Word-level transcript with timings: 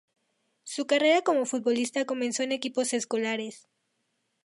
Su 0.63 0.87
carrera 0.87 1.21
como 1.21 1.45
futbolista 1.45 2.05
comenzó 2.05 2.41
en 2.41 2.53
equipos 2.53 2.91
escolares. 2.93 3.67